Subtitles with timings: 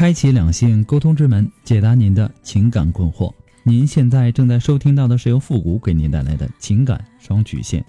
[0.00, 3.30] 开启两性沟通之门，解答您的情感困惑。
[3.62, 7.84] 您现在正在收听到的是由复古给您带来的情感双曲线，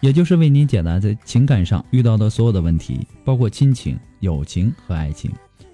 [0.00, 5.32] 也就是为您解答在情感上遇到的所有的问题，包括亲情、友情和爱情。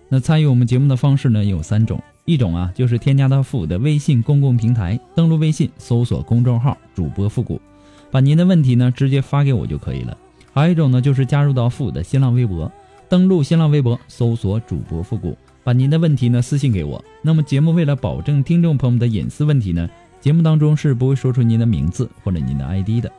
[0.09, 7.61] 那参与我们节目的方式呢有三种，一种啊就是添加到复古的微信公共平台，登录微信搜索公众号主播复古，
[8.13, 10.17] 把您的问题呢直接发给我就可以了。
[10.53, 12.71] 还有一种呢就是加入到复古的新浪微博。
[13.13, 17.05] 登录新浪微博，搜索主播复古，把您的问题呢私信给我。
[17.21, 19.87] 那么节目为了保证听众朋友们的隐私问题呢，
[20.19, 23.13] 节目当中是不会说出您的名字或者您的 ID 的。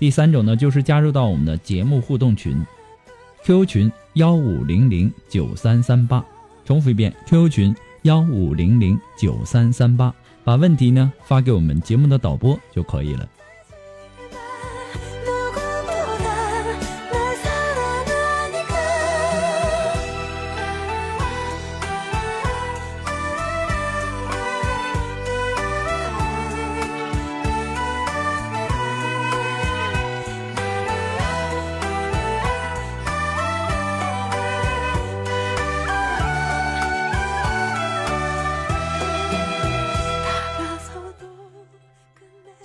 [0.00, 2.60] 第三种呢，就是加入到我们的节目互动群
[3.44, 6.24] ，QQ 群幺五零零九三三八，
[6.64, 13.24] 重复一遍，QQ 群幺五零零九三三八，把问题呢发给我们节目的导播就可以了。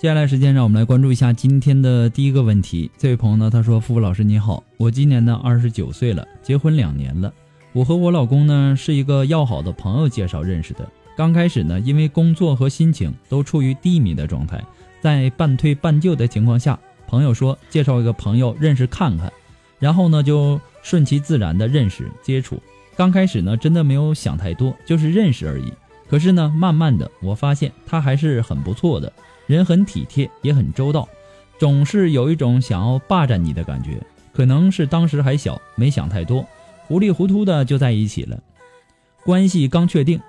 [0.02, 2.90] 接下来时间，让我们来关注一下今天的第一个问题。
[2.98, 7.32] 这位朋友呢，他说：“付付老师你好，我今年呢二十九岁了，结婚两年了。
[7.72, 10.90] 我和我老公呢是一个要好的朋友介绍认识的。
[11.16, 14.60] 刚开始呢，因为工作和心情都处于低迷的状态，
[15.00, 16.76] 在半推半就的情况下，
[17.06, 19.32] 朋友说介绍一个朋友认识看看，
[19.78, 22.60] 然后呢就顺其自然的认识接触。
[22.96, 25.72] 刚开始呢，真的没有想太多，就是认识而已。
[26.08, 29.12] 可是呢，慢慢的我发现他还是很不错的。”
[29.46, 31.08] 人很体贴，也很周到，
[31.58, 34.00] 总是有一种想要霸占你的感觉。
[34.32, 36.46] 可能是当时还小，没想太多，
[36.86, 38.42] 糊里糊涂的就在一起了。
[39.24, 40.20] 关系刚确定，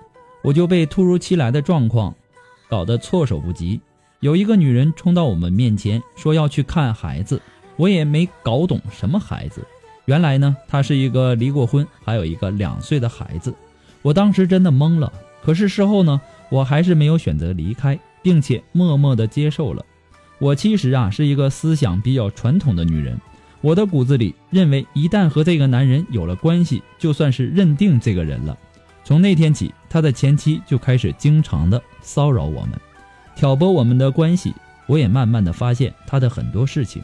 [0.43, 2.13] 我就被突如其来的状况
[2.69, 3.79] 搞得措手不及。
[4.19, 7.41] 有一个女人冲到我们面前，说要去看孩子，
[7.75, 9.65] 我也没搞懂什么孩子。
[10.05, 13.53] 原来呢，她是一个离过婚，还有一个两岁的孩子。
[14.01, 15.11] 我当时真的懵了。
[15.41, 17.97] 可是事后呢，我还是没有选择离开。
[18.23, 19.85] 并且默默地接受了。
[20.39, 23.15] 我其实啊是一个思想比较传统的女人，
[23.61, 28.57] 我的骨子里认为，一旦和这个男人有了关系，就算是认定这个人了。
[29.03, 32.79] 从那天起，他的前妻就开始经常的骚扰我们，
[33.35, 34.53] 挑拨我们的关系。
[34.85, 37.01] 我也慢慢的发现他的很多事情，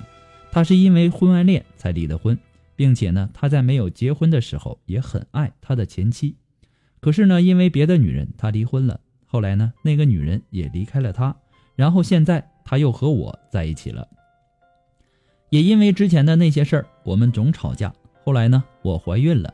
[0.52, 2.38] 他是因为婚外恋才离的婚，
[2.76, 6.36] 并且呢，他在没有结婚的时候也很爱他的前妻，
[7.00, 9.00] 可是呢，因为别的女人，他离婚了。
[9.32, 11.36] 后来呢，那个女人也离开了他，
[11.76, 14.08] 然后现在他又和我在一起了。
[15.52, 17.94] 也因为之前的那些事儿，我们总吵架。
[18.24, 19.54] 后来呢，我怀孕了，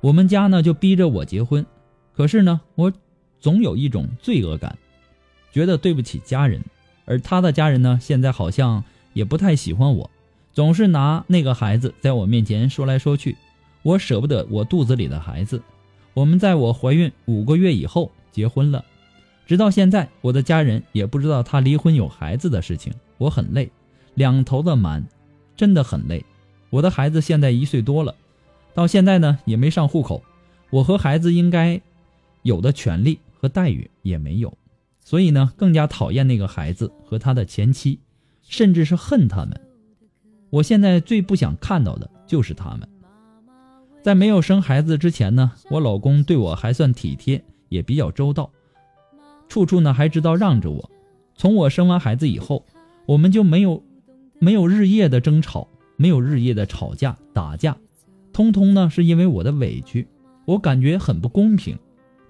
[0.00, 1.66] 我们家呢就逼着我结婚。
[2.12, 2.92] 可是呢，我
[3.40, 4.78] 总有一种罪恶感，
[5.52, 6.60] 觉得对不起家人。
[7.04, 8.82] 而他的家人呢，现在好像
[9.14, 10.08] 也不太喜欢我，
[10.52, 13.36] 总是拿那个孩子在我面前说来说去。
[13.82, 15.60] 我舍不得我肚子里的孩子。
[16.14, 18.84] 我们在我怀孕五个月以后结婚了。
[19.48, 22.92] 直到现在，我的家人也不知道他离婚有孩子的事情。
[23.16, 23.72] 我很累，
[24.12, 25.02] 两头的瞒，
[25.56, 26.22] 真的很累。
[26.68, 28.14] 我的孩子现在一岁多了，
[28.74, 30.22] 到现在呢也没上户口。
[30.68, 31.80] 我和孩子应该
[32.42, 34.52] 有的权利和待遇也没有，
[35.02, 37.98] 所以呢更加讨厌那个孩子和他的前妻，
[38.42, 39.58] 甚至是恨他们。
[40.50, 42.86] 我现在最不想看到的就是他们。
[44.02, 48.50] 在没有生孩子之前呢，我老公对我还算体贴，也比较周到。
[49.48, 50.90] 处处呢还知道让着我，
[51.34, 52.64] 从我生完孩子以后，
[53.06, 53.82] 我们就没有，
[54.38, 57.76] 没有日夜的争吵，没有日夜的吵架打架，
[58.32, 60.06] 通通呢是因为我的委屈，
[60.44, 61.78] 我感觉很不公平。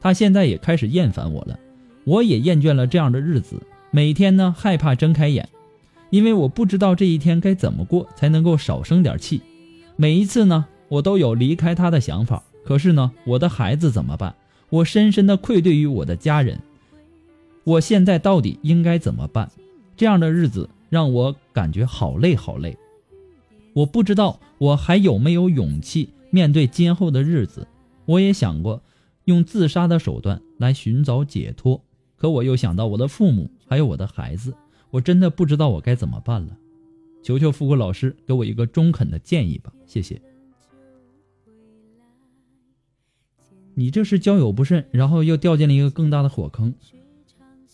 [0.00, 1.58] 他现在也开始厌烦我了，
[2.04, 3.60] 我也厌倦了这样的日子，
[3.90, 5.48] 每天呢害怕睁开眼，
[6.10, 9.42] 因为我不知道这一天该怎么过才能够少生点气。
[9.96, 14.32] 每一次呢，我都有离开他的想法，可是呢，我的孩子怎么办？
[14.70, 16.60] 我深深的愧对于我的家人。
[17.68, 19.50] 我现在到底应该怎么办？
[19.94, 22.74] 这样的日子让我感觉好累好累。
[23.74, 27.68] 我不知道我还有没有勇气面对今后的日子。
[28.06, 28.82] 我也想过
[29.26, 31.82] 用自杀的手段来寻找解脱，
[32.16, 34.54] 可我又想到我的父母还有我的孩子，
[34.88, 36.56] 我真的不知道我该怎么办了。
[37.22, 40.18] 求求富贵老师给我一个中肯的建议吧，谢谢。
[43.74, 46.72] 你这是交友不慎，然后又掉进了一个更大的火坑。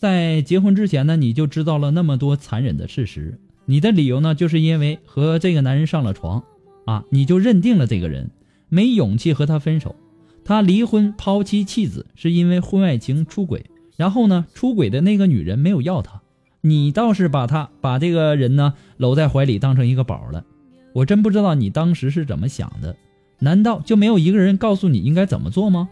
[0.05, 3.39] 在结婚之前呢，你就知道了那么多残忍的事实。
[3.65, 6.45] 你的理由呢，就是因为和这个男人上了床，
[6.85, 8.31] 啊，你就认定了这个人，
[8.69, 9.97] 没勇气和他分手。
[10.45, 13.65] 他离婚抛妻弃子，是因为婚外情出轨。
[13.97, 16.21] 然后呢，出轨的那个女人没有要他，
[16.61, 20.45] 你倒是把他把这个人呢搂在怀里，当成一个宝了。
[20.93, 22.95] 我真不知道你当时是怎么想的。
[23.39, 25.89] 难道就没有一个人告诉你应该怎么做吗？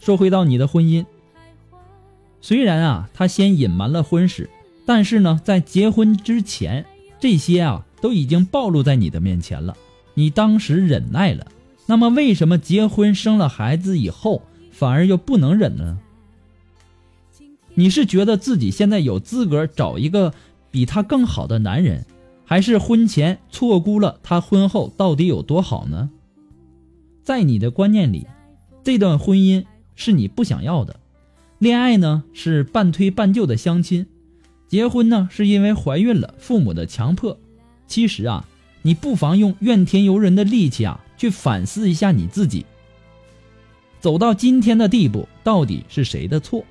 [0.00, 1.06] 说回到你的婚姻，
[2.40, 4.48] 虽然啊，他先隐瞒了婚史，
[4.86, 6.84] 但是呢，在结婚之前，
[7.18, 9.76] 这些啊都已经暴露在你的面前了。
[10.14, 11.46] 你当时忍耐了，
[11.86, 15.98] 那么为什么结婚生了孩子以后，反而又不能忍呢？
[17.74, 20.34] 你是觉得自己现在有资格找一个
[20.70, 22.04] 比他更好的男人？
[22.44, 26.08] 还是婚前错估了他婚后到底有多好呢？
[27.22, 28.26] 在你的观念里，
[28.82, 30.98] 这段婚姻是你不想要的，
[31.58, 34.06] 恋爱呢是半推半就的相亲，
[34.68, 37.38] 结婚呢是因为怀孕了，父母的强迫。
[37.86, 38.44] 其实啊，
[38.82, 42.64] 你不妨用怨天尤人的力气啊，去反思一下你自己。
[43.98, 46.64] 走到今天的地步，到底是谁的错？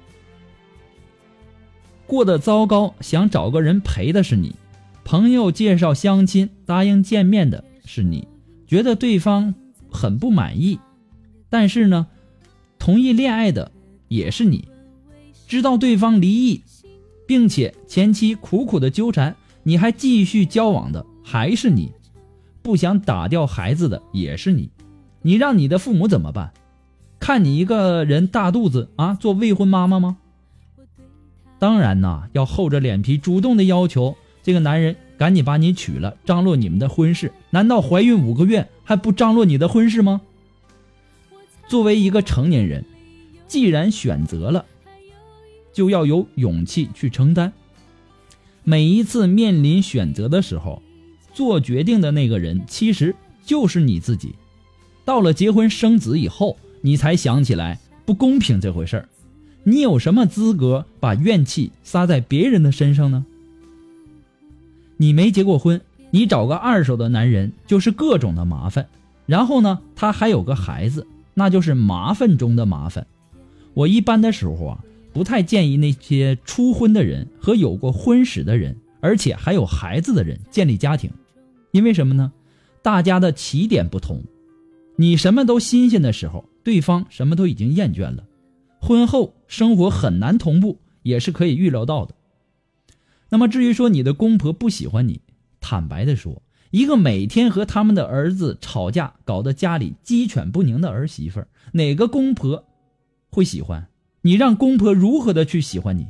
[2.05, 4.55] 过得糟糕，想找个人陪的是你。
[5.03, 8.25] 朋友介绍相亲，答应见面的是你，
[8.65, 9.53] 觉得对方
[9.91, 10.79] 很不满意，
[11.49, 12.07] 但是呢，
[12.79, 13.71] 同意恋爱的
[14.07, 14.67] 也是你，
[15.47, 16.61] 知道对方离异，
[17.25, 21.91] 并且前期苦苦的纠缠，你还继续交往的还是你，
[22.61, 24.69] 不想打掉孩子的也是你，
[25.21, 26.51] 你让你的父母怎么办？
[27.19, 30.17] 看你一个人大肚子啊，做未婚妈妈吗？
[31.57, 34.15] 当然呐，要厚着脸皮主动的要求。
[34.43, 37.31] 这个男人赶紧把你娶了，张罗你们的婚事。
[37.49, 40.21] 难道怀孕五个月还不张罗你的婚事吗？
[41.67, 42.85] 作为一个成年人，
[43.47, 44.65] 既然选择了，
[45.77, 47.53] 就要有勇气去承担。
[48.63, 50.81] 每一次面临选择的时候，
[51.35, 53.15] 做决定的那个人其实
[53.45, 54.33] 就是你自己。
[55.05, 59.09] 到了结婚生子以后，你才想起来不公平这回事儿。
[59.65, 63.23] 你有什么资格把怨气撒在别人的身上呢？
[64.97, 65.79] 你没结过婚，
[66.09, 68.87] 你找个二手的男人就是各种的麻烦，
[69.27, 73.05] 然后呢，他还有个孩子，那就是麻烦中的麻烦。
[73.75, 74.83] 我一般的时候啊，
[75.17, 81.09] 不太建议那些初婚的人和有过婚史的人，而且还有孩子的人建立家庭，
[81.71, 82.31] 因为什么呢？
[82.83, 84.21] 大家的起点不同，
[84.95, 88.25] 你什么都新鲜的时候，对方什么都已经厌倦了，
[88.79, 92.13] 婚后生活很难同步，也是可以预料到的。
[93.29, 95.21] 那么至于说你的公婆不喜欢你，
[95.59, 102.65] 坦白的说，一个每天和他们的儿子吵架，搞得家里鸡犬不宁的儿媳妇，哪个公婆
[103.31, 103.87] 会喜欢？
[104.27, 106.07] 你让公婆如何的去喜欢你？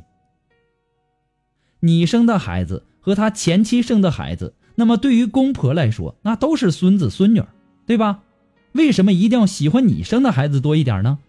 [1.78, 7.44] 你生的孩子和他前妻生的孩子，那么对于公婆来说，那都是孙子孙女，
[7.86, 8.24] 对吧？
[8.72, 11.20] 为什么一定要喜欢你生的孩子多一点呢？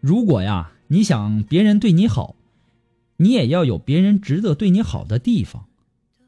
[0.00, 2.34] 如果呀，你想别人对你好。
[3.18, 5.66] 你也要有别人值得对你好的地方，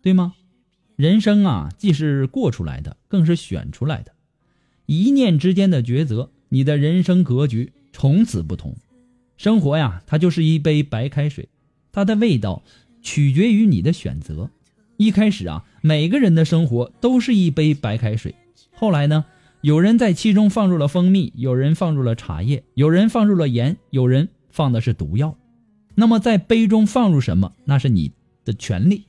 [0.00, 0.34] 对吗？
[0.94, 4.12] 人生啊，既是过出来的，更是选出来的。
[4.86, 8.74] 一念之间的抉择，你的人生格局从此不同。
[9.36, 11.48] 生活呀，它就是一杯白开水，
[11.92, 12.62] 它的味道
[13.02, 14.50] 取决于你的选择。
[14.96, 18.34] 一开始啊，每个人的生活都是一杯白开水。
[18.74, 19.24] 后来呢，
[19.62, 25.36] 有人在其中放入了蜂蜜，有人放入了茶叶，有人放入了盐，有人放的是毒药。
[25.94, 28.12] 那么，在杯中放入什么，那是你
[28.44, 29.04] 的权利；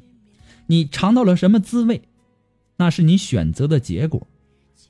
[0.67, 2.01] 你尝到了什么滋味，
[2.77, 4.27] 那是你选择的结果。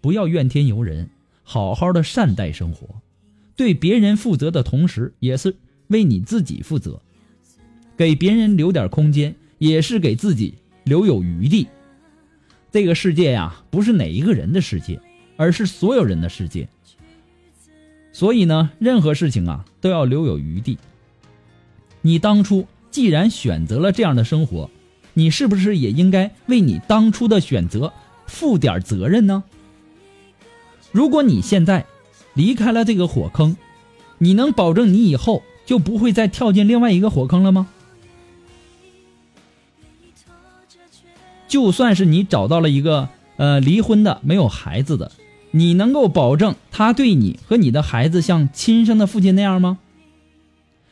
[0.02, 1.10] 不要怨天尤人，
[1.44, 2.88] 好好的善待生活，
[3.56, 5.56] 对别人负责的同时，也是
[5.88, 7.02] 为你自己负责。
[7.98, 11.68] 给别人留点空间，也是给自己留有余地。
[12.72, 15.00] 这个世界呀，不是哪一个人的世界，
[15.36, 16.68] 而是所有人的世界。
[18.14, 20.78] 所以呢，任何事情啊，都要留有余地。
[22.02, 24.70] 你当初既然选择了这样的生活，
[25.14, 27.94] 你是不是也应该为你当初的选择
[28.26, 29.44] 负点责任呢？
[30.92, 31.86] 如果你现在
[32.34, 33.58] 离开了这个火坑，
[34.18, 37.68] 你能保证你以后就不会再跳进另外一个火坑了吗？
[41.48, 45.12] 就算是你找到了一个呃离婚的没有孩子的，
[45.52, 49.78] 你能够保证他对你和你的孩子像亲生的父亲那样吗？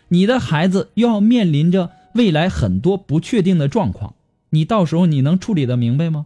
[0.09, 4.15] 你的孩子又要面临着未来很多不确定的状况，
[4.49, 6.25] 你到时候你能处理的明白吗？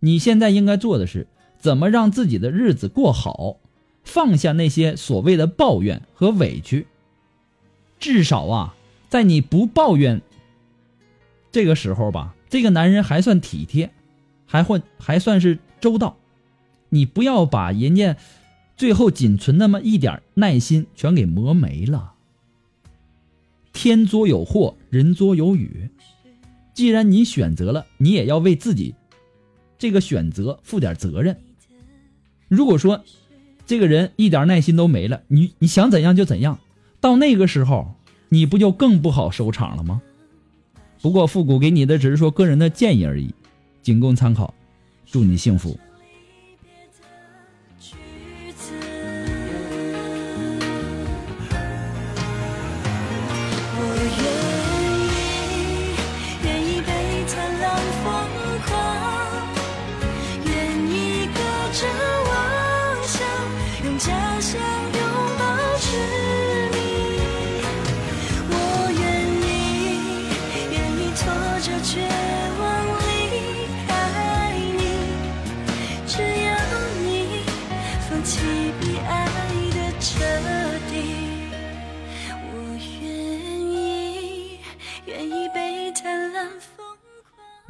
[0.00, 1.28] 你现在应该做的是
[1.60, 3.58] 怎么让自己的日子过好，
[4.02, 6.86] 放下那些所谓的抱怨和委屈。
[7.98, 8.74] 至少啊，
[9.08, 10.22] 在你不抱怨
[11.52, 13.92] 这个时候吧，这个男人还算体贴，
[14.46, 16.16] 还会还算是周到。
[16.88, 18.16] 你不要把人家
[18.76, 22.14] 最后仅存那么一点耐心全给磨没了。
[23.72, 25.90] 天作有祸，人作有雨。
[26.72, 28.94] 既然你选择了，你也要为自己
[29.78, 31.38] 这个选择负点责任。
[32.50, 33.04] 如果说
[33.64, 36.58] 这个人一点耐心都没了，你你想怎样就怎样，
[37.00, 37.94] 到那个时候，
[38.28, 40.02] 你不就更不好收场了吗？
[41.00, 43.32] 不过复古给你的只是说个人的建议而已，
[43.82, 44.52] 仅供参考。
[45.06, 45.78] 祝你幸福。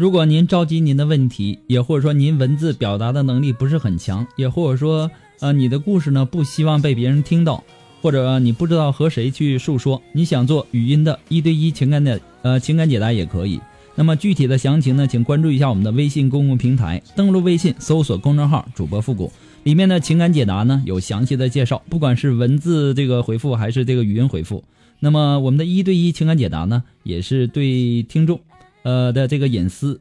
[0.01, 7.63] 如果您着急您的问题，也或者说您文字表达的能力不是很强，也或者说呃你的故事呢不希望被别人听到，
[8.01, 13.61] 或者你不知道和谁去诉说，你想做语音的一对一情感的呃情感解答也可以。
[13.95, 19.31] 那么具体的详情呢，请关注一下我们的微信公共平台，登录微信搜索公众号主播复古，
[19.65, 24.65] 里面的情感解答呢有详细的介绍，不管是文字这个回复还是这个语音回复。
[24.99, 28.41] 那么我们的一对一情感解答呢，也是对听众。
[28.83, 30.01] 呃的这个隐私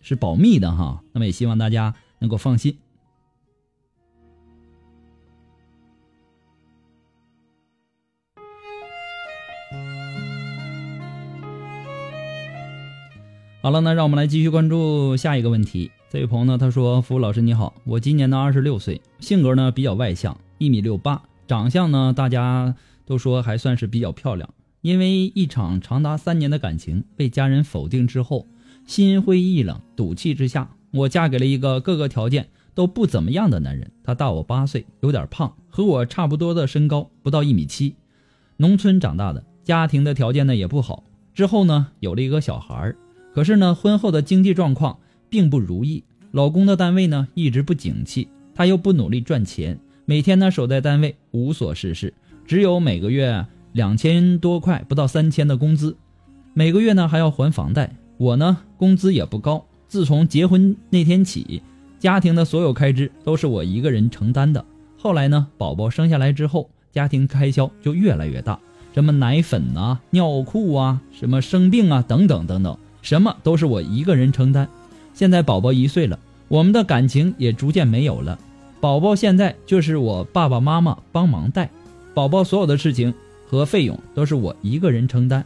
[0.00, 2.78] 是保密的哈，那么也希望大家能够放心。
[13.62, 15.90] 好了，那让我们来继续关注下一个问题。
[16.10, 24.48] 这位朋友呢，他说：“服务老师你好，我今年呢二十六岁，性格呢比较外向，一米六八，长相呢大家都说还算是比较漂亮。”
[24.84, 28.46] 因为一场长达三年的感情被家人否定之后，
[28.84, 33.90] 心灰意冷，赌气之下，我嫁给了一个各个条件都不怎么样的男人。
[34.02, 37.94] 他大我八岁，有点胖，和我差不多的身高，不到一米七，
[38.58, 41.02] 农村长大的，家庭的条件呢也不好。
[41.32, 42.94] 之后呢有了一个小孩
[43.32, 44.98] 可是呢婚后的经济状况
[45.30, 52.12] 并不如意，老公的单位呢一直不景气，他又不努力赚钱，每天呢守在单位无所事事，
[52.46, 53.46] 只有每个月。
[53.74, 55.96] 两千多块，不到三千的工资，
[56.52, 57.90] 每个月呢还要还房贷。
[58.18, 59.64] 我呢工资也不高。
[59.88, 61.60] 自从结婚那天起，
[61.98, 64.64] 家庭的所有开支都是我一个人承担的。
[64.96, 68.60] 后来呢，宝宝生下来之后，家庭开销就越来越大，
[68.94, 74.68] 什么奶粉啊、尿裤啊、什么生病啊等等等等，什么都是我一个人承担。
[75.14, 76.16] 现在宝宝一岁了，
[76.46, 78.38] 我们的感情也逐渐没有了。
[78.80, 81.68] 宝宝现在就是我爸爸妈妈帮忙带，
[82.14, 83.12] 宝宝所有的事情。
[83.46, 85.44] 和费用都是我一个人承担。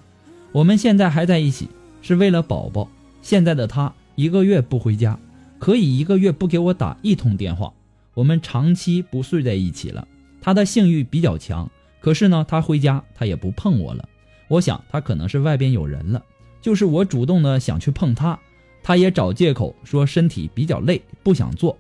[0.52, 1.68] 我们现在还在一起，
[2.00, 2.88] 是为了宝宝。
[3.20, 5.18] 现在的他一个月不回家，
[5.58, 7.72] 可以一个月不给我打一通电话。
[8.14, 10.06] 我们长期不睡在一起了。
[10.40, 14.08] 他的性欲比较强，可是呢，他回家他也不碰我了。
[14.48, 16.24] 我想他可能是外边有人了。
[16.60, 18.38] 就是我主动的想去碰他，
[18.82, 21.76] 他也找借口说身体比较累，不想做。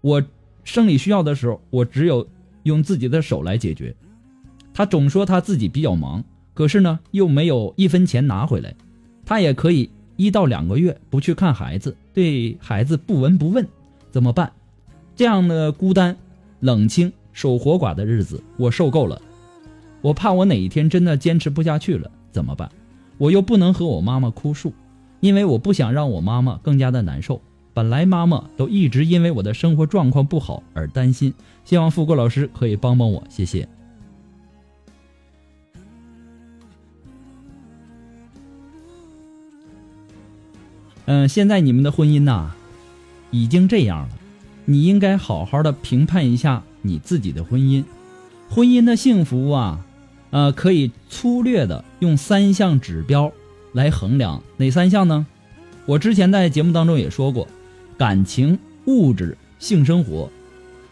[0.00, 0.22] 我
[0.64, 2.26] 生理需要的时候，我只有
[2.62, 3.94] 用自己的手来解决。
[4.78, 6.22] 他总说他自己比较忙，
[6.54, 8.76] 可是呢又没有一分钱拿回来。
[9.26, 13.66] 他也可以一到两个月不去看孩子，对孩子不闻不问，
[14.12, 14.52] 怎么办？
[15.16, 16.16] 这样的孤单、
[16.60, 19.20] 冷清、守活寡的日子，我受够了。
[20.00, 22.70] 我怕我哪一天真的坚持不下去了，怎么办？
[23.16, 24.72] 我又不能和我妈妈哭诉，
[25.18, 27.42] 因为我不想让我妈妈更加的难受。
[27.74, 33.68] 本来妈妈都一直因为我的生活状况不好而担心，希望富贵老师可以帮帮我，谢谢。
[41.10, 42.50] 嗯，现在你们的婚姻呐，
[43.30, 44.08] 已经这样了，
[44.66, 47.82] 你应该好好的评判一下你自己的婚姻。
[48.50, 49.80] 婚姻的幸福啊，
[50.28, 53.32] 呃，可以粗略的用三项指标
[53.72, 55.26] 来衡量，哪三项呢？
[55.86, 57.48] 我之前在节目当中也说过，
[57.96, 60.28] 感情、物质、性生活，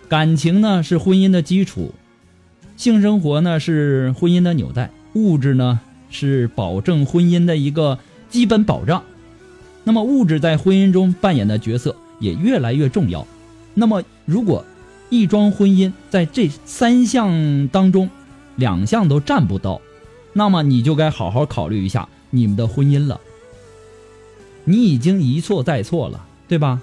[0.08, 1.92] 感情呢是婚姻的基础，
[2.78, 7.98] 性生活呢是婚姻的纽带，物质呢是保证婚姻的一个
[8.30, 9.04] 基本保障。
[9.88, 13.24] 那么物质在婚姻中扮演的角色也越来越重要。
[13.72, 14.64] 那么如果
[15.10, 18.10] 一桩婚姻在这三项当中
[18.56, 19.80] 两项都占不到，
[20.32, 23.20] 那么你就该好好考虑一下你们的婚姻了。
[24.64, 26.82] 你已经一错再错了，对吧？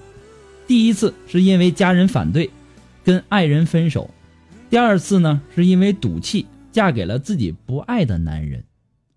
[0.65, 2.49] 第一次是因为家人反对，
[3.03, 4.09] 跟爱人分手；
[4.69, 8.63] 第二次呢，是因为赌气，嫁给了自己不爱的男人，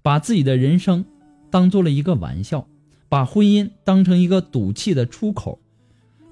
[0.03, 1.05] 把自己的人生
[1.53, 2.67] 当做了一个玩笑，
[3.09, 5.59] 把婚姻当成一个赌气的出口。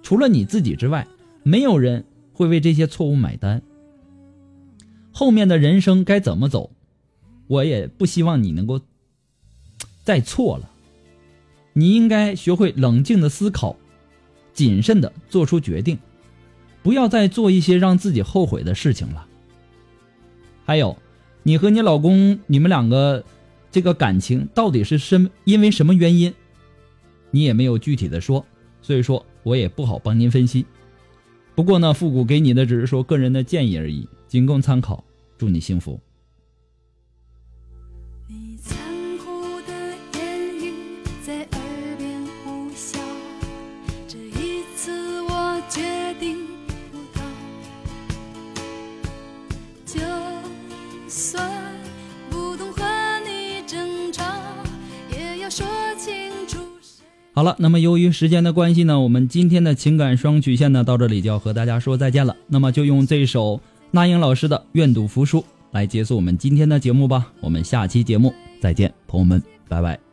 [0.02, 1.06] 除了你自己之外，
[1.42, 3.62] 没有人会为这些错误买单。
[5.12, 6.70] 后面的人生该怎么走，
[7.46, 8.80] 我也不希望你能够
[10.02, 10.70] 再错了。
[11.72, 13.76] 你应该学会冷静的思考，
[14.52, 15.98] 谨慎的做出决定，
[16.82, 19.26] 不要再做一些让自己后悔的事情了。
[20.64, 20.96] 还有，
[21.42, 23.24] 你和你老公，你们两个
[23.70, 26.34] 这个感情到底是什因为什么原因？
[27.34, 28.46] 你也没有具体的说，
[28.80, 30.64] 所以说我也不好帮您分析。
[31.56, 35.02] 不过呢，复古给你的只是说个人的建议而已，仅供参考。
[35.36, 35.98] 祝你幸福。
[45.70, 46.33] 决定
[57.34, 62.36] 好了，那么由于时间的关系呢，我们今天的情感双曲线呢到这里就要和大家说再见了。
[62.46, 63.60] 那么就用这首
[63.90, 65.40] 那英老师的《愿赌服输》
[65.72, 67.32] 来结束我们今天的节目吧。
[67.40, 70.03] 我们下期节目再见，朋友们，拜拜。